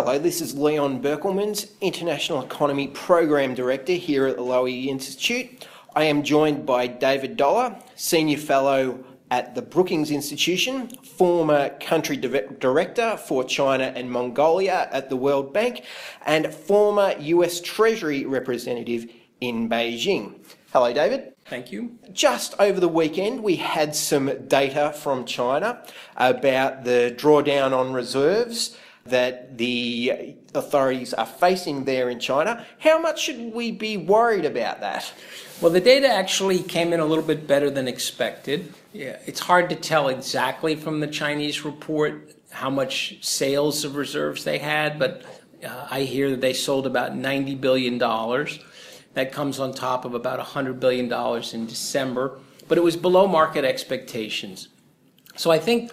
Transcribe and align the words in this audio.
Hello, 0.00 0.16
this 0.16 0.40
is 0.40 0.54
Leon 0.54 1.02
Berkelmans, 1.02 1.72
International 1.80 2.40
Economy 2.44 2.86
Program 2.86 3.52
Director 3.52 3.94
here 3.94 4.28
at 4.28 4.36
the 4.36 4.42
Lowy 4.44 4.86
Institute. 4.86 5.66
I 5.96 6.04
am 6.04 6.22
joined 6.22 6.64
by 6.64 6.86
David 6.86 7.36
Dollar, 7.36 7.76
Senior 7.96 8.36
Fellow 8.36 9.04
at 9.32 9.56
the 9.56 9.60
Brookings 9.60 10.12
Institution, 10.12 10.88
former 10.98 11.70
Country 11.80 12.16
Director 12.16 13.16
for 13.16 13.42
China 13.42 13.92
and 13.96 14.08
Mongolia 14.08 14.88
at 14.92 15.10
the 15.10 15.16
World 15.16 15.52
Bank, 15.52 15.82
and 16.24 16.54
former 16.54 17.16
US 17.18 17.60
Treasury 17.60 18.24
Representative 18.24 19.10
in 19.40 19.68
Beijing. 19.68 20.34
Hello, 20.72 20.92
David. 20.92 21.32
Thank 21.46 21.72
you. 21.72 21.98
Just 22.12 22.54
over 22.60 22.78
the 22.78 22.86
weekend, 22.86 23.42
we 23.42 23.56
had 23.56 23.96
some 23.96 24.46
data 24.46 24.92
from 24.92 25.24
China 25.24 25.82
about 26.16 26.84
the 26.84 27.12
drawdown 27.18 27.76
on 27.76 27.92
reserves 27.92 28.76
that 29.10 29.58
the 29.58 30.36
authorities 30.54 31.14
are 31.14 31.26
facing 31.26 31.84
there 31.84 32.10
in 32.10 32.18
China. 32.18 32.64
How 32.78 32.98
much 32.98 33.22
should 33.22 33.52
we 33.52 33.70
be 33.70 33.96
worried 33.96 34.44
about 34.44 34.80
that? 34.80 35.12
Well, 35.60 35.72
the 35.72 35.80
data 35.80 36.08
actually 36.08 36.62
came 36.62 36.92
in 36.92 37.00
a 37.00 37.04
little 37.04 37.24
bit 37.24 37.46
better 37.46 37.70
than 37.70 37.88
expected. 37.88 38.72
Yeah, 38.92 39.18
it's 39.26 39.40
hard 39.40 39.68
to 39.70 39.76
tell 39.76 40.08
exactly 40.08 40.76
from 40.76 41.00
the 41.00 41.06
Chinese 41.06 41.64
report 41.64 42.34
how 42.50 42.70
much 42.70 43.18
sales 43.24 43.84
of 43.84 43.96
reserves 43.96 44.44
they 44.44 44.58
had, 44.58 44.98
but 44.98 45.22
uh, 45.64 45.88
I 45.90 46.02
hear 46.02 46.30
that 46.30 46.40
they 46.40 46.52
sold 46.52 46.86
about 46.86 47.12
$90 47.12 47.60
billion. 47.60 47.98
That 47.98 49.32
comes 49.32 49.58
on 49.58 49.74
top 49.74 50.04
of 50.04 50.14
about 50.14 50.40
$100 50.40 50.80
billion 50.80 51.12
in 51.52 51.66
December, 51.66 52.38
but 52.68 52.78
it 52.78 52.84
was 52.84 52.96
below 52.96 53.26
market 53.26 53.64
expectations. 53.64 54.68
So 55.36 55.50
I 55.50 55.58
think 55.58 55.92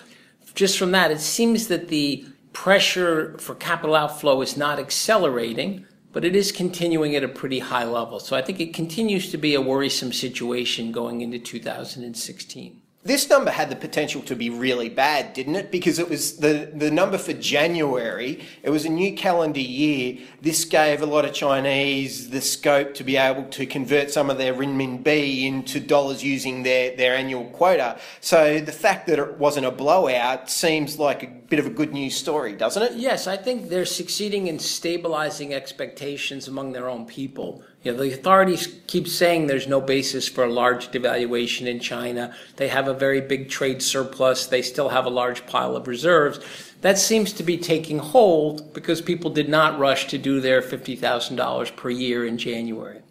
just 0.54 0.78
from 0.78 0.92
that, 0.92 1.12
it 1.12 1.20
seems 1.20 1.68
that 1.68 1.90
the 1.90 2.26
pressure 2.56 3.38
for 3.38 3.54
capital 3.54 3.96
outflow 3.96 4.42
is 4.42 4.56
not 4.56 4.80
accelerating, 4.80 5.86
but 6.14 6.24
it 6.24 6.36
is 6.36 6.54
continuing 6.54 7.14
at 7.14 7.24
a 7.24 7.28
pretty 7.28 7.60
high 7.60 7.84
level. 7.84 8.18
So 8.18 8.36
I 8.36 8.42
think 8.42 8.62
it 8.62 8.74
continues 8.74 9.30
to 9.32 9.38
be 9.38 9.54
a 9.54 9.62
worrisome 9.62 10.14
situation 10.14 10.94
going 10.94 11.20
into 11.20 11.38
2016. 11.38 12.82
This 13.06 13.30
number 13.30 13.52
had 13.52 13.70
the 13.70 13.76
potential 13.76 14.24
to 14.24 14.36
be 14.36 14.50
really 14.50 14.90
bad, 14.90 15.34
didn't 15.34 15.56
it? 15.58 15.70
Because 15.70 16.00
it 16.00 16.10
was 16.10 16.38
the, 16.38 16.72
the 16.74 16.90
number 16.90 17.20
for 17.20 17.34
January, 17.34 18.44
it 18.64 18.72
was 18.72 18.84
a 18.84 18.90
new 18.90 19.14
calendar 19.16 19.60
year. 19.60 20.18
This 20.42 20.66
gave 20.66 21.04
a 21.04 21.06
lot 21.06 21.24
of 21.24 21.32
Chinese 21.32 22.32
the 22.32 22.42
scope 22.42 22.96
to 22.96 23.04
be 23.04 23.16
able 23.16 23.44
to 23.44 23.68
convert 23.68 24.10
some 24.10 24.32
of 24.32 24.40
their 24.40 24.56
renminbi 24.56 25.44
into 25.44 25.80
dollars 25.80 26.24
using 26.24 26.64
their, 26.64 26.96
their 26.96 27.16
annual 27.16 27.46
quota. 27.46 28.00
So 28.22 28.60
the 28.60 28.72
fact 28.72 29.06
that 29.06 29.20
it 29.20 29.38
wasn't 29.38 29.68
a 29.68 29.72
blowout 29.72 30.50
seems 30.50 30.98
like 30.98 31.22
a 31.22 31.28
bit 31.28 31.60
of 31.60 31.68
a 31.68 31.70
good 31.70 31.94
news 31.94 32.16
story, 32.16 32.54
doesn't 32.54 32.82
it? 32.82 32.94
Yes, 32.94 33.28
I 33.28 33.38
think 33.38 33.70
they're 33.70 33.86
succeeding 33.86 34.48
in 34.48 34.58
stabilizing 34.58 35.54
expectations 35.54 36.48
among 36.48 36.72
their 36.72 36.90
own 36.90 37.06
people. 37.06 37.64
You 37.86 37.92
know, 37.92 38.00
the 38.00 38.14
authorities 38.14 38.80
keep 38.88 39.08
saying 39.08 39.46
there's 39.46 39.68
no 39.68 39.80
basis 39.80 40.28
for 40.28 40.44
a 40.44 40.52
large 40.52 40.90
devaluation 40.90 41.68
in 41.68 41.80
China. 41.80 42.36
They 42.56 42.68
have 42.70 42.88
a 42.88 42.96
very 42.96 43.22
big 43.22 43.48
trade 43.48 43.84
surplus. 43.84 44.48
They 44.48 44.64
still 44.64 44.90
have 44.90 45.06
a 45.06 45.10
large 45.12 45.46
pile 45.46 45.76
of 45.76 45.88
reserves. 45.88 46.40
That 46.82 46.98
seems 46.98 47.32
to 47.34 47.44
be 47.44 47.60
taking 47.60 48.00
hold 48.00 48.74
because 48.74 49.02
people 49.02 49.30
did 49.30 49.50
not 49.50 49.78
rush 49.78 50.08
to 50.08 50.18
do 50.18 50.42
their 50.42 50.64
$50,000 50.64 51.76
per 51.76 51.90
year 51.92 52.26
in 52.26 52.40
January. 52.40 53.02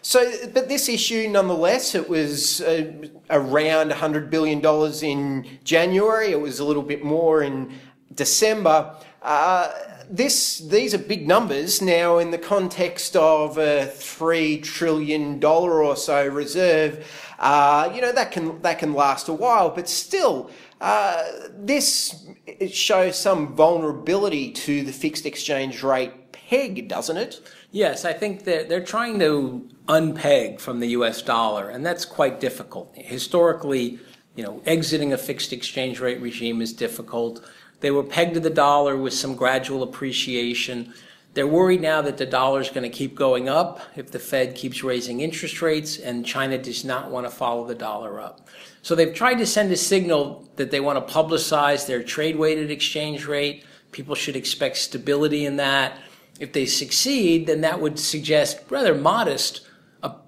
So, 0.00 0.32
but 0.54 0.68
this 0.68 0.88
issue, 0.88 1.28
nonetheless, 1.28 1.94
it 1.94 2.08
was 2.08 2.62
uh, 2.62 2.92
around 3.28 3.90
$100 3.90 4.30
billion 4.30 4.64
in 5.04 5.58
January. 5.64 6.30
It 6.30 6.40
was 6.40 6.60
a 6.60 6.64
little 6.64 6.82
bit 6.82 7.04
more 7.04 7.42
in 7.42 7.74
December. 8.14 8.94
Uh, 9.20 9.70
this 10.10 10.58
these 10.58 10.94
are 10.94 10.98
big 10.98 11.26
numbers 11.26 11.82
now 11.82 12.18
in 12.18 12.30
the 12.30 12.38
context 12.38 13.16
of 13.16 13.58
a 13.58 13.86
three 13.86 14.58
trillion 14.58 15.38
dollar 15.38 15.82
or 15.82 15.96
so 15.96 16.26
reserve. 16.26 17.06
Uh, 17.38 17.90
you 17.94 18.00
know 18.00 18.12
that 18.12 18.30
can 18.30 18.60
that 18.62 18.78
can 18.78 18.94
last 18.94 19.28
a 19.28 19.32
while, 19.32 19.70
but 19.70 19.88
still, 19.88 20.50
uh, 20.80 21.24
this 21.56 22.26
shows 22.70 23.18
some 23.18 23.54
vulnerability 23.54 24.50
to 24.52 24.82
the 24.82 24.92
fixed 24.92 25.26
exchange 25.26 25.82
rate 25.82 26.32
peg, 26.32 26.88
doesn't 26.88 27.16
it? 27.16 27.40
Yes, 27.70 28.04
I 28.04 28.12
think 28.12 28.44
that 28.44 28.68
they're 28.68 28.84
trying 28.84 29.18
to 29.18 29.68
unpeg 29.88 30.60
from 30.60 30.80
the 30.80 30.88
U.S. 30.88 31.22
dollar, 31.22 31.68
and 31.70 31.84
that's 31.84 32.04
quite 32.04 32.38
difficult. 32.38 32.92
Historically, 32.94 33.98
you 34.36 34.42
know, 34.42 34.62
exiting 34.66 35.12
a 35.12 35.18
fixed 35.18 35.52
exchange 35.52 36.00
rate 36.00 36.20
regime 36.20 36.60
is 36.60 36.72
difficult. 36.72 37.44
They 37.80 37.90
were 37.90 38.02
pegged 38.02 38.34
to 38.34 38.40
the 38.40 38.50
dollar 38.50 38.96
with 38.96 39.14
some 39.14 39.36
gradual 39.36 39.82
appreciation. 39.82 40.94
They're 41.34 41.46
worried 41.46 41.80
now 41.80 42.00
that 42.02 42.16
the 42.16 42.26
dollar 42.26 42.60
is 42.60 42.70
going 42.70 42.88
to 42.88 42.96
keep 42.96 43.14
going 43.14 43.48
up 43.48 43.80
if 43.96 44.10
the 44.10 44.18
Fed 44.18 44.54
keeps 44.54 44.84
raising 44.84 45.20
interest 45.20 45.60
rates, 45.60 45.98
and 45.98 46.24
China 46.24 46.58
does 46.58 46.84
not 46.84 47.10
want 47.10 47.26
to 47.26 47.30
follow 47.30 47.66
the 47.66 47.74
dollar 47.74 48.20
up. 48.20 48.48
So 48.82 48.94
they've 48.94 49.14
tried 49.14 49.38
to 49.38 49.46
send 49.46 49.72
a 49.72 49.76
signal 49.76 50.48
that 50.56 50.70
they 50.70 50.80
want 50.80 51.06
to 51.06 51.14
publicize 51.14 51.86
their 51.86 52.02
trade 52.02 52.36
weighted 52.36 52.70
exchange 52.70 53.26
rate. 53.26 53.64
People 53.92 54.14
should 54.14 54.36
expect 54.36 54.76
stability 54.76 55.44
in 55.44 55.56
that. 55.56 55.98
If 56.40 56.52
they 56.52 56.66
succeed, 56.66 57.46
then 57.46 57.60
that 57.62 57.80
would 57.80 57.98
suggest 57.98 58.60
rather 58.68 58.94
modest 58.94 59.66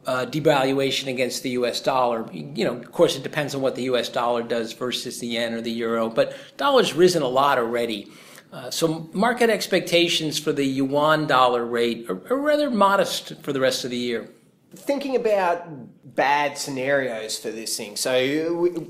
uh, 0.06 0.26
devaluation 0.26 1.09
against 1.09 1.42
the 1.42 1.50
U.S. 1.50 1.81
dollar. 1.81 2.26
You 2.32 2.64
know, 2.64 2.76
of 2.76 2.92
course, 2.92 3.16
it 3.16 3.22
depends 3.22 3.54
on 3.54 3.60
what 3.60 3.75
the 3.75 3.84
U.S. 3.84 4.09
dollar 4.09 4.42
does 4.42 4.72
versus 4.72 5.19
the 5.20 5.26
yen 5.26 5.54
or 5.54 5.60
the 5.60 5.70
euro, 5.70 6.09
but 6.09 6.37
dollar's 6.56 6.94
risen 6.94 7.22
a 7.22 7.28
lot 7.28 7.59
already. 7.59 8.10
Uh, 8.53 8.70
so 8.70 9.09
market 9.12 9.50
expectations 9.50 10.38
for 10.38 10.53
the 10.53 10.64
yuan 10.64 11.26
dollar 11.26 11.64
rate 11.64 12.09
are, 12.09 12.22
are 12.32 12.41
rather 12.41 12.70
modest 12.70 13.42
for 13.42 13.53
the 13.53 13.60
rest 13.60 13.84
of 13.84 13.91
the 13.91 13.97
year. 13.97 14.31
Thinking 14.75 15.16
about 15.16 15.66
bad 16.14 16.56
scenarios 16.56 17.38
for 17.38 17.50
this 17.50 17.76
thing. 17.76 17.97
So 17.97 18.16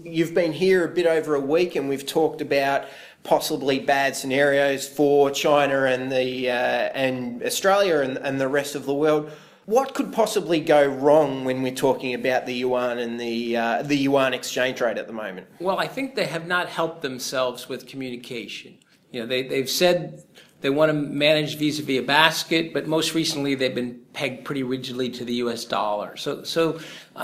you've 0.05 0.35
been 0.35 0.53
here 0.53 0.85
a 0.85 0.89
bit 0.89 1.07
over 1.07 1.35
a 1.35 1.41
week, 1.41 1.75
and 1.75 1.89
we've 1.89 2.07
talked 2.07 2.41
about 2.41 2.85
possibly 3.25 3.81
bad 3.81 4.15
scenarios 4.15 4.89
for 4.89 5.31
China 5.31 5.85
and 5.85 6.13
the 6.13 6.51
uh, 6.51 6.55
and 6.95 7.43
Australia 7.43 7.99
and, 7.99 8.17
and 8.19 8.41
the 8.41 8.49
rest 8.49 8.75
of 8.75 8.87
the 8.87 8.95
world. 8.95 9.31
What 9.67 9.95
could 9.95 10.13
possibly 10.13 10.61
go 10.61 10.87
wrong 10.87 11.45
when 11.45 11.61
we're 11.61 11.75
talking 11.75 12.15
about 12.15 12.47
the 12.47 12.55
yuan 12.55 12.99
and 12.99 13.19
the 13.19 13.57
uh, 13.57 13.83
the 13.83 13.97
yuan 13.97 14.33
exchange 14.33 14.81
rate 14.81 14.97
at 14.97 15.09
the 15.09 15.13
moment? 15.13 15.49
Well, 15.59 15.79
I 15.79 15.89
think 15.89 16.15
they 16.15 16.27
have 16.27 16.47
not 16.47 16.69
helped 16.69 17.03
themselves 17.03 17.69
with 17.69 17.87
communication. 17.87 18.79
You 19.11 19.21
know, 19.21 19.27
they 19.27 19.43
they've 19.43 19.69
said 19.69 20.23
they 20.61 20.71
want 20.71 20.91
to 20.91 20.93
manage 20.95 21.59
vis-a-vis 21.59 21.99
a 21.99 22.03
basket, 22.03 22.73
but 22.73 22.87
most 22.87 23.13
recently 23.13 23.57
they've 23.57 23.75
been 23.75 24.01
pegged 24.13 24.45
pretty 24.45 24.63
rigidly 24.63 25.11
to 25.11 25.25
the 25.25 25.35
U.S. 25.35 25.65
dollar. 25.65 26.17
So 26.17 26.45
so 26.45 26.79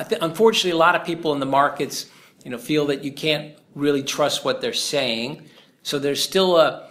th- 0.09 0.21
unfortunately, 0.21 0.73
a 0.73 0.77
lot 0.77 0.97
of 0.97 1.05
people 1.05 1.33
in 1.33 1.39
the 1.39 1.47
markets, 1.47 2.07
you 2.45 2.51
know, 2.51 2.59
feel 2.59 2.87
that 2.87 3.05
you 3.05 3.13
can't 3.13 3.55
really 3.77 4.03
trust 4.03 4.45
what 4.45 4.61
they're 4.61 4.73
saying. 4.73 5.49
So 5.85 6.01
there's 6.01 6.23
still 6.23 6.57
a 6.57 6.89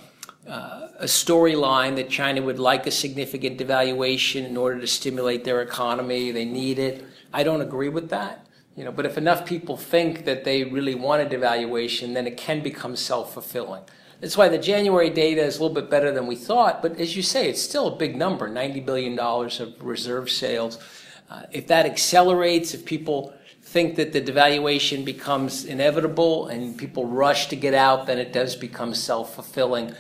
uh, 0.48 0.81
a 1.02 1.06
storyline 1.06 1.96
that 1.96 2.10
China 2.10 2.44
would 2.44 2.60
like 2.60 2.86
a 2.86 2.92
significant 2.92 3.58
devaluation 3.58 4.46
in 4.46 4.56
order 4.56 4.80
to 4.80 4.88
stimulate 4.88 5.44
their 5.44 5.62
economy. 5.62 6.32
They 6.32 6.46
need 6.46 6.78
it. 6.78 7.04
I 7.34 7.42
don't 7.42 7.62
agree 7.62 7.90
with 7.90 8.10
that. 8.10 8.46
You 8.76 8.86
know, 8.86 8.92
but 8.92 9.06
if 9.06 9.18
enough 9.18 9.46
people 9.46 9.78
think 9.78 10.26
that 10.26 10.44
they 10.44 10.64
really 10.64 10.96
want 10.96 11.22
a 11.22 11.38
devaluation, 11.38 12.14
then 12.14 12.28
it 12.28 12.38
can 12.38 12.62
become 12.62 12.96
self-fulfilling. 12.96 13.84
That's 14.22 14.38
why 14.38 14.48
the 14.48 14.60
January 14.60 15.10
data 15.10 15.42
is 15.42 15.58
a 15.58 15.62
little 15.64 15.74
bit 15.74 15.90
better 15.90 16.12
than 16.12 16.28
we 16.28 16.36
thought. 16.36 16.84
But 16.84 17.00
as 17.00 17.16
you 17.16 17.24
say, 17.24 17.50
it's 17.50 17.62
still 17.62 17.88
a 17.88 17.96
big 17.96 18.16
number, 18.16 18.48
$90 18.48 18.86
billion 18.86 19.18
of 19.20 19.84
reserve 19.84 20.30
sales. 20.30 20.78
Uh, 21.30 21.44
if 21.52 21.66
that 21.68 21.88
accelerates, 21.88 22.76
if 22.76 22.86
people 22.86 23.34
think 23.64 23.96
that 23.96 24.14
the 24.14 24.22
devaluation 24.22 25.04
becomes 25.04 25.66
inevitable 25.66 26.48
and 26.48 26.78
people 26.78 27.08
rush 27.08 27.48
to 27.48 27.56
get 27.56 27.74
out, 27.74 28.06
then 28.06 28.20
it 28.20 28.32
does 28.32 28.56
become 28.56 28.94
self-fulfilling. 28.94 29.96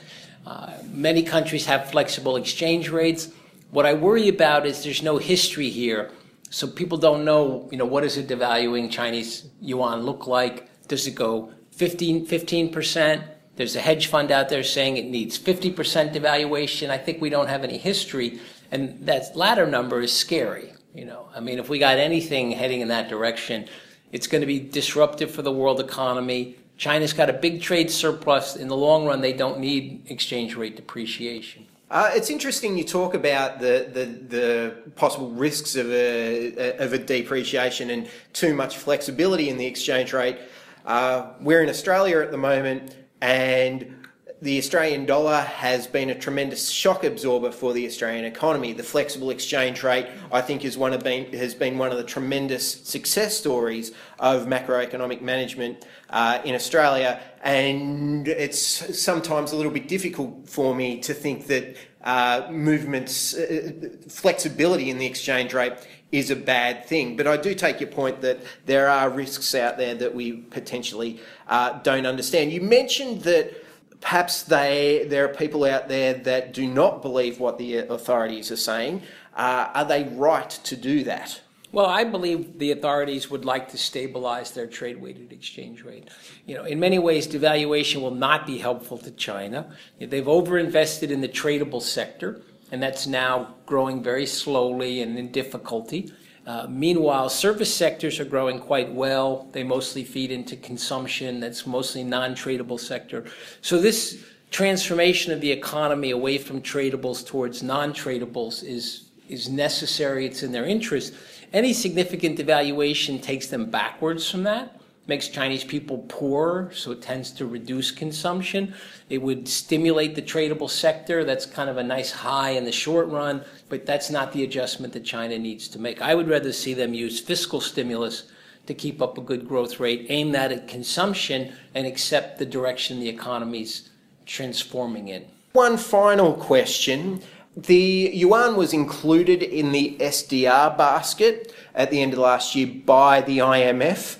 Uh, 0.45 0.73
many 0.91 1.23
countries 1.23 1.65
have 1.65 1.91
flexible 1.91 2.35
exchange 2.35 2.89
rates. 2.89 3.29
What 3.69 3.85
I 3.85 3.93
worry 3.93 4.27
about 4.27 4.65
is 4.65 4.83
there's 4.83 5.03
no 5.03 5.17
history 5.17 5.69
here. 5.69 6.11
So 6.49 6.67
people 6.67 6.97
don't 6.97 7.23
know, 7.23 7.69
you 7.71 7.77
know, 7.77 7.85
what 7.85 8.01
does 8.01 8.17
a 8.17 8.23
devaluing 8.23 8.91
Chinese 8.91 9.47
yuan 9.61 10.01
look 10.01 10.27
like? 10.27 10.67
Does 10.88 11.07
it 11.07 11.15
go 11.15 11.53
15, 11.71 12.27
15%? 12.27 13.23
There's 13.55 13.75
a 13.75 13.81
hedge 13.81 14.07
fund 14.07 14.31
out 14.31 14.49
there 14.49 14.63
saying 14.63 14.97
it 14.97 15.05
needs 15.05 15.39
50% 15.39 16.13
devaluation. 16.13 16.89
I 16.89 16.97
think 16.97 17.21
we 17.21 17.29
don't 17.29 17.47
have 17.47 17.63
any 17.63 17.77
history. 17.77 18.39
And 18.71 19.05
that 19.05 19.35
latter 19.35 19.67
number 19.67 20.01
is 20.01 20.11
scary. 20.11 20.73
You 20.94 21.05
know, 21.05 21.29
I 21.33 21.39
mean, 21.39 21.59
if 21.59 21.69
we 21.69 21.79
got 21.79 21.97
anything 21.97 22.51
heading 22.51 22.81
in 22.81 22.89
that 22.89 23.07
direction, 23.07 23.67
it's 24.11 24.27
going 24.27 24.41
to 24.41 24.47
be 24.47 24.59
disruptive 24.59 25.31
for 25.31 25.41
the 25.41 25.51
world 25.51 25.79
economy. 25.79 26.57
China's 26.81 27.13
got 27.13 27.30
a 27.30 27.33
big 27.33 27.62
trade 27.62 27.92
surplus. 27.92 28.56
In 28.56 28.68
the 28.68 28.75
long 28.75 29.06
run, 29.06 29.22
they 29.22 29.33
don't 29.33 29.60
need 29.60 30.01
exchange 30.10 30.56
rate 30.56 30.75
depreciation. 30.75 31.68
Uh, 31.92 32.10
it's 32.16 32.31
interesting 32.31 32.75
you 32.75 32.83
talk 32.83 33.13
about 33.13 33.60
the, 33.60 33.88
the, 33.94 34.06
the, 34.06 34.75
possible 34.95 35.30
risks 35.30 35.75
of 35.75 35.92
a, 35.92 36.75
of 36.78 36.94
a 36.94 36.98
depreciation 36.98 37.92
and 37.92 38.10
too 38.33 38.56
much 38.56 38.78
flexibility 38.78 39.48
in 39.50 39.57
the 39.57 39.66
exchange 39.68 40.12
rate. 40.12 40.39
Uh, 40.83 41.28
we're 41.39 41.62
in 41.62 41.69
Australia 41.69 42.19
at 42.19 42.31
the 42.31 42.38
moment, 42.38 42.95
and 43.22 44.00
the 44.41 44.57
Australian 44.57 45.05
dollar 45.05 45.41
has 45.41 45.85
been 45.85 46.09
a 46.09 46.15
tremendous 46.15 46.69
shock 46.69 47.03
absorber 47.03 47.51
for 47.51 47.73
the 47.73 47.85
Australian 47.85 48.25
economy. 48.25 48.73
The 48.73 48.81
flexible 48.81 49.29
exchange 49.29 49.83
rate, 49.83 50.07
I 50.31 50.41
think, 50.41 50.65
is 50.65 50.75
one 50.79 50.93
of 50.93 51.03
been, 51.03 51.31
has 51.33 51.53
been 51.53 51.77
one 51.77 51.91
of 51.91 51.97
the 51.97 52.03
tremendous 52.03 52.81
success 52.81 53.38
stories 53.38 53.91
of 54.17 54.47
macroeconomic 54.47 55.21
management 55.21 55.85
uh, 56.09 56.41
in 56.43 56.55
Australia. 56.55 57.21
And 57.43 58.27
it's 58.27 58.59
sometimes 58.99 59.51
a 59.51 59.55
little 59.55 59.71
bit 59.71 59.88
difficult 59.88 60.49
for 60.49 60.73
me 60.73 60.99
to 61.01 61.13
think 61.13 61.45
that 61.45 61.77
uh, 62.03 62.47
movements, 62.49 63.35
uh, 63.35 63.73
flexibility 64.09 64.89
in 64.89 64.97
the 64.97 65.05
exchange 65.05 65.53
rate 65.53 65.73
is 66.11 66.31
a 66.31 66.35
bad 66.35 66.87
thing. 66.87 67.15
But 67.15 67.27
I 67.27 67.37
do 67.37 67.53
take 67.53 67.79
your 67.79 67.91
point 67.91 68.21
that 68.21 68.39
there 68.65 68.89
are 68.89 69.07
risks 69.07 69.53
out 69.53 69.77
there 69.77 69.94
that 69.94 70.15
we 70.15 70.33
potentially 70.33 71.19
uh, 71.47 71.79
don't 71.83 72.07
understand. 72.07 72.51
You 72.51 72.61
mentioned 72.61 73.21
that 73.21 73.53
perhaps 74.01 74.44
they, 74.44 75.06
there 75.07 75.25
are 75.25 75.33
people 75.33 75.63
out 75.63 75.88
there 75.88 76.13
that 76.13 76.53
do 76.53 76.68
not 76.68 77.01
believe 77.01 77.39
what 77.39 77.57
the 77.57 77.77
authorities 77.77 78.51
are 78.51 78.57
saying. 78.57 79.03
Uh, 79.36 79.69
are 79.74 79.86
they 79.86 80.03
right 80.03 80.50
to 80.50 80.75
do 80.75 81.03
that? 81.06 81.42
Well, 81.71 81.86
I 81.86 82.03
believe 82.03 82.59
the 82.59 82.71
authorities 82.71 83.30
would 83.30 83.45
like 83.45 83.69
to 83.69 83.77
stabilize 83.77 84.51
their 84.51 84.68
trade 84.68 85.01
weighted 85.01 85.31
exchange 85.31 85.83
rate. 85.83 86.09
You 86.45 86.56
know, 86.56 86.65
in 86.65 86.81
many 86.81 87.00
ways, 87.00 87.27
devaluation 87.27 88.01
will 88.01 88.13
not 88.13 88.45
be 88.45 88.57
helpful 88.57 88.98
to 88.98 89.12
China. 89.12 89.74
They've 89.98 90.25
overinvested 90.25 91.12
in 91.12 91.21
the 91.21 91.30
tradable 91.30 91.81
sector, 91.81 92.42
and 92.71 92.83
that's 92.83 93.07
now 93.07 93.56
growing 93.65 94.04
very 94.04 94.25
slowly 94.25 95.01
and 95.01 95.18
in 95.18 95.31
difficulty. 95.31 96.12
Uh, 96.45 96.65
meanwhile, 96.69 97.29
service 97.29 97.73
sectors 97.73 98.19
are 98.19 98.25
growing 98.25 98.59
quite 98.59 98.91
well. 98.91 99.47
They 99.51 99.63
mostly 99.63 100.03
feed 100.03 100.31
into 100.31 100.55
consumption. 100.55 101.39
That's 101.39 101.67
mostly 101.67 102.03
non-tradable 102.03 102.79
sector. 102.79 103.25
So 103.61 103.79
this 103.79 104.25
transformation 104.49 105.31
of 105.31 105.39
the 105.39 105.51
economy 105.51 106.11
away 106.11 106.38
from 106.38 106.61
tradables 106.61 107.25
towards 107.25 107.61
non-tradables 107.63 108.63
is 108.63 109.07
is 109.29 109.47
necessary. 109.47 110.25
It's 110.25 110.43
in 110.43 110.51
their 110.51 110.65
interest. 110.65 111.13
Any 111.53 111.71
significant 111.71 112.38
devaluation 112.38 113.21
takes 113.21 113.47
them 113.47 113.69
backwards 113.69 114.29
from 114.29 114.44
that 114.44 114.81
makes 115.07 115.27
Chinese 115.27 115.63
people 115.63 116.06
poorer, 116.07 116.71
so 116.74 116.92
it 116.92 117.01
tends 117.01 117.31
to 117.31 117.45
reduce 117.45 117.92
consumption. 117.92 118.74
It 119.09 119.21
would 119.21 119.48
stimulate 119.48 120.15
the 120.15 120.21
tradable 120.21 120.69
sector. 120.69 121.24
That's 121.24 121.45
kind 121.45 121.69
of 121.69 121.77
a 121.77 121.83
nice 121.83 122.12
high 122.12 122.51
in 122.51 122.65
the 122.65 122.71
short 122.71 123.07
run, 123.07 123.44
but 123.68 123.86
that's 123.86 124.09
not 124.09 124.31
the 124.31 124.44
adjustment 124.44 124.94
that 124.94 125.03
China 125.03 125.38
needs 125.38 125.68
to 125.69 125.80
make. 125.80 126.01
I 126.01 126.15
would 126.15 126.30
rather 126.30 126.53
see 126.53 126.74
them 126.74 126.94
use 126.94 127.19
fiscal 127.19 127.62
stimulus 127.62 128.24
to 128.68 128.74
keep 128.74 129.01
up 129.01 129.18
a 129.18 129.21
good 129.21 129.48
growth 129.48 129.80
rate, 129.80 130.06
aim 130.09 130.31
that 130.33 130.51
at 130.51 130.68
consumption, 130.68 131.54
and 131.74 131.88
accept 131.88 132.38
the 132.38 132.45
direction 132.45 133.00
the 133.00 133.09
economy's 133.09 133.89
transforming 134.25 135.07
in. 135.07 135.25
One 135.54 135.77
final 135.77 136.33
question. 136.33 137.21
The 137.57 138.12
yuan 138.13 138.56
was 138.56 138.71
included 138.71 139.44
in 139.44 139.74
the 139.74 139.97
SDR 140.00 140.77
basket 140.77 141.54
at 141.75 141.92
the 141.92 142.01
end 142.01 142.13
of 142.13 142.19
last 142.19 142.56
year 142.56 142.68
by 142.86 143.21
the 143.21 143.39
IMF. 143.39 144.18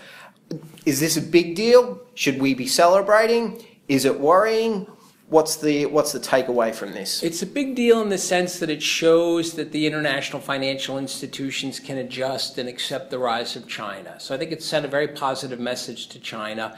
Is 0.86 1.00
this 1.00 1.18
a 1.18 1.22
big 1.22 1.56
deal? 1.56 2.02
Should 2.16 2.42
we 2.42 2.54
be 2.54 2.68
celebrating? 2.68 3.64
Is 3.88 4.06
it 4.06 4.20
worrying? 4.20 4.88
What's 5.28 5.56
the 5.56 5.86
what's 5.86 6.12
the 6.12 6.20
takeaway 6.20 6.76
from 6.76 6.92
this? 6.92 7.24
It's 7.24 7.42
a 7.42 7.46
big 7.46 7.76
deal 7.76 8.02
in 8.02 8.10
the 8.10 8.18
sense 8.18 8.60
that 8.60 8.70
it 8.70 8.84
shows 8.84 9.54
that 9.54 9.72
the 9.72 9.86
international 9.86 10.42
financial 10.42 10.98
institutions 10.98 11.80
can 11.80 11.98
adjust 11.98 12.58
and 12.58 12.68
accept 12.68 13.12
the 13.12 13.20
rise 13.20 13.56
of 13.56 13.68
China. 13.68 14.20
So 14.20 14.36
I 14.36 14.38
think 14.38 14.52
it 14.52 14.62
sent 14.62 14.84
a 14.86 14.90
very 14.90 15.08
positive 15.08 15.60
message 15.60 16.08
to 16.08 16.20
China. 16.20 16.78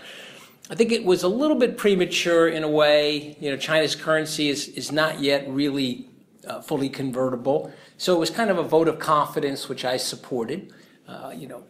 I 0.70 0.76
think 0.76 0.92
it 0.92 1.04
was 1.04 1.24
a 1.24 1.28
little 1.28 1.58
bit 1.58 1.78
premature 1.78 2.48
in 2.48 2.64
a 2.64 2.70
way. 2.70 3.36
You 3.40 3.50
know, 3.50 3.58
China's 3.58 3.96
currency 3.96 4.50
is 4.50 4.68
is 4.68 4.92
not 4.92 5.20
yet 5.20 5.50
really 5.50 6.10
uh, 6.48 6.62
fully 6.62 6.90
convertible. 6.90 7.74
So 7.98 8.16
it 8.16 8.20
was 8.20 8.30
kind 8.30 8.52
of 8.52 8.60
a 8.60 8.64
vote 8.64 8.88
of 8.88 9.00
confidence, 9.00 9.68
which 9.68 9.84
I 9.86 9.98
supported. 9.98 10.72
Uh, 11.08 11.34
you 11.36 11.48
know, 11.48 11.64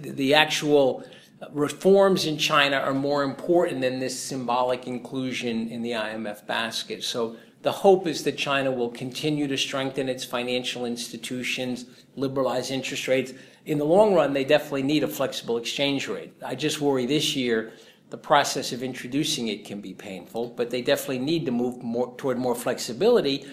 the 0.00 0.34
actual 0.34 1.04
reforms 1.52 2.26
in 2.26 2.36
China 2.36 2.76
are 2.76 2.94
more 2.94 3.22
important 3.22 3.80
than 3.80 4.00
this 4.00 4.18
symbolic 4.18 4.86
inclusion 4.86 5.68
in 5.68 5.82
the 5.82 5.92
IMF 5.92 6.46
basket. 6.46 7.04
So 7.04 7.36
the 7.62 7.72
hope 7.72 8.06
is 8.06 8.24
that 8.24 8.36
China 8.36 8.70
will 8.70 8.90
continue 8.90 9.46
to 9.48 9.56
strengthen 9.56 10.08
its 10.08 10.24
financial 10.24 10.84
institutions, 10.84 11.86
liberalize 12.16 12.70
interest 12.70 13.08
rates. 13.08 13.32
In 13.66 13.78
the 13.78 13.84
long 13.84 14.14
run, 14.14 14.32
they 14.32 14.44
definitely 14.44 14.82
need 14.82 15.04
a 15.04 15.08
flexible 15.08 15.58
exchange 15.58 16.08
rate. 16.08 16.32
I 16.44 16.54
just 16.54 16.80
worry 16.80 17.06
this 17.06 17.36
year 17.36 17.72
the 18.10 18.16
process 18.16 18.72
of 18.72 18.82
introducing 18.82 19.48
it 19.48 19.64
can 19.64 19.80
be 19.80 19.92
painful, 19.92 20.48
but 20.56 20.70
they 20.70 20.80
definitely 20.80 21.18
need 21.18 21.44
to 21.44 21.52
move 21.52 21.82
more 21.82 22.14
toward 22.16 22.38
more 22.38 22.54
flexibility. 22.54 23.44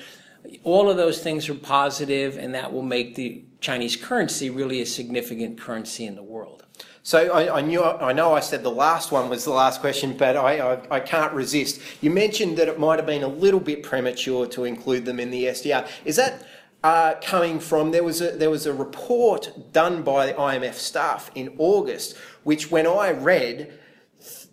All 0.64 0.90
of 0.90 0.98
those 0.98 1.22
things 1.22 1.50
are 1.50 1.56
positive, 1.56 2.38
and 2.38 2.54
that 2.56 2.72
will 2.72 2.84
make 2.84 3.16
the 3.16 3.44
Chinese 3.60 3.96
currency 3.96 4.50
really 4.50 4.82
a 4.82 4.86
significant 4.86 5.60
currency 5.60 6.06
in 6.06 6.16
the 6.16 6.24
world. 6.24 6.66
So 7.06 7.20
I, 7.20 7.60
I, 7.60 7.62
knew 7.62 7.84
I 7.84 8.14
know 8.14 8.34
I 8.34 8.40
said 8.40 8.64
the 8.64 8.72
last 8.72 9.12
one 9.12 9.30
was 9.30 9.44
the 9.44 9.52
last 9.52 9.80
question, 9.80 10.18
but 10.18 10.36
I, 10.36 10.74
I, 10.74 10.96
I, 10.96 11.00
can't 11.00 11.32
resist. 11.34 11.80
You 12.02 12.10
mentioned 12.10 12.58
that 12.58 12.68
it 12.68 12.80
might 12.80 12.98
have 12.98 13.06
been 13.06 13.22
a 13.22 13.28
little 13.28 13.60
bit 13.60 13.84
premature 13.84 14.48
to 14.48 14.64
include 14.64 15.06
them 15.06 15.20
in 15.20 15.30
the 15.30 15.44
SDR. 15.46 15.88
Is 16.04 16.16
that 16.16 16.48
uh, 16.84 17.14
coming 17.22 17.60
from 17.60 17.92
there 17.92 18.04
was 18.04 18.22
a 18.22 18.32
there 18.32 18.50
was 18.50 18.66
a 18.66 18.74
report 18.74 19.72
done 19.72 20.02
by 20.02 20.26
the 20.26 20.34
IMF 20.34 20.74
staff 20.74 21.30
in 21.36 21.54
August, 21.60 22.18
which 22.44 22.72
when 22.72 22.88
I 22.88 23.12
read 23.12 23.78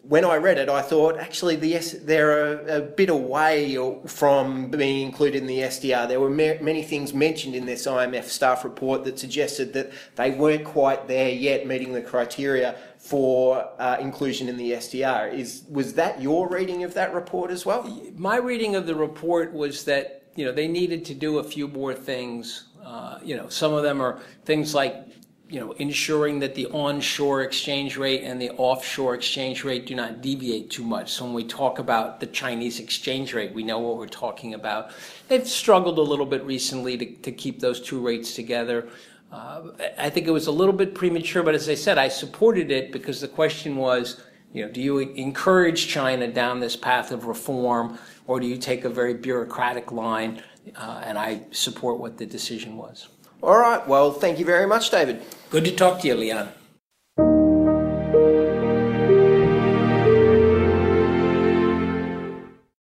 when 0.03 0.25
I 0.25 0.37
read 0.37 0.59
it, 0.59 0.69
I 0.69 0.83
thought 0.83 1.17
actually 1.17 1.55
the 1.55 1.77
S, 1.77 1.93
they're 1.93 2.55
a, 2.55 2.79
a, 2.79 2.81
bit 2.81 3.09
away 3.09 3.79
from 4.07 4.69
being 4.69 5.07
included 5.07 5.39
in 5.39 5.47
the 5.47 5.59
SDR. 5.59 6.09
There 6.09 6.19
were 6.19 6.29
many 6.29 6.83
things 6.83 7.15
mentioned 7.15 7.55
in 7.55 7.67
this 7.67 7.87
IMF 7.87 8.25
staff 8.25 8.65
report 8.65 9.05
that 9.05 9.19
suggested 9.19 9.73
that 9.75 9.93
they 10.17 10.33
weren't 10.33 10.65
quite 10.65 11.07
there 11.07 11.31
yet, 11.31 11.69
meeting 11.69 11.93
the 11.93 12.03
criteria 12.03 12.77
for 12.99 13.69
uh, 13.79 13.97
inclusion 14.01 14.49
in 14.49 14.57
the 14.57 14.73
SDR. 14.73 15.33
Is 15.33 15.63
was 15.71 15.95
that 15.95 16.21
your 16.21 16.49
reading 16.49 16.83
of 16.83 16.95
that 16.95 17.15
report 17.15 17.53
as 17.53 17.65
well? 17.65 17.89
My 18.17 18.39
reading 18.39 18.75
of 18.75 18.87
the 18.87 18.97
report 18.97 19.53
was 19.53 19.85
that 19.85 20.25
you 20.35 20.45
know 20.45 20.53
they 20.53 20.67
needed 20.67 21.05
to 21.07 21.15
do 21.15 21.39
a 21.39 21.45
few 21.45 21.69
more 21.69 21.95
things. 21.95 22.65
Uh, 22.85 23.21
you 23.23 23.37
know, 23.37 23.49
some 23.49 23.73
of 23.73 23.85
them 23.85 24.01
are 24.01 24.19
things 24.45 24.75
like 24.75 25.12
you 25.53 25.61
know, 25.61 25.73
ensuring 25.73 26.39
that 26.39 26.55
the 26.55 26.65
onshore 26.69 27.43
exchange 27.43 27.99
rate 27.99 28.23
and 28.23 28.41
the 28.41 28.49
offshore 28.53 29.15
exchange 29.15 29.65
rate 29.65 29.87
do 29.87 29.95
not 29.95 30.23
deviate 30.23 30.71
too 30.71 30.83
much. 30.83 31.13
So 31.13 31.27
when 31.27 31.35
we 31.35 31.45
talk 31.45 31.79
about 31.79 32.21
the 32.21 32.27
Chinese 32.27 32.81
exchange 32.81 33.35
rate, 33.35 33.53
we 33.53 33.63
know 33.63 33.79
what 33.79 33.99
we're 33.99 34.07
talking 34.07 34.55
about. 34.55 34.93
They've 35.29 35.47
struggled 35.47 35.99
a 35.99 36.03
little 36.03 36.25
bit 36.25 36.43
recently 36.45 36.97
to, 36.97 37.05
to 37.17 37.31
keep 37.31 37.61
those 37.61 37.83
two 37.83 38.01
rates 38.01 38.35
together. 38.35 38.89
Uh, 39.31 39.65
I 39.99 40.09
think 40.09 40.27
it 40.27 40.31
was 40.31 40.47
a 40.47 40.51
little 40.51 40.73
bit 40.73 40.95
premature, 40.95 41.43
but 41.43 41.55
as 41.55 41.69
I 41.69 41.75
said, 41.75 41.99
I 41.99 42.09
supported 42.09 42.71
it 42.71 42.91
because 42.91 43.21
the 43.21 43.29
question 43.29 43.77
was, 43.77 44.23
you 44.55 44.65
know, 44.65 44.73
do 44.73 44.81
you 44.81 45.01
encourage 45.01 45.87
China 45.87 46.29
down 46.29 46.61
this 46.61 46.77
path 46.77 47.13
of 47.13 47.27
reform, 47.27 47.99
or 48.27 48.41
do 48.41 48.47
you 48.47 48.57
take 48.57 48.87
a 48.87 48.89
very 48.89 49.13
bureaucratic 49.13 49.93
line? 49.93 50.43
Uh, 50.75 51.03
and 51.05 51.19
I 51.19 51.43
support 51.51 51.99
what 51.99 52.17
the 52.17 52.25
decision 52.25 52.79
was. 52.79 53.09
All 53.43 53.59
right. 53.59 53.87
Well, 53.87 54.13
thank 54.13 54.39
you 54.39 54.45
very 54.45 54.67
much, 54.67 54.91
David. 54.91 55.23
Good 55.51 55.65
to 55.65 55.75
talk 55.75 56.01
to 56.01 56.09
you, 56.09 56.15
Leon. 56.15 56.49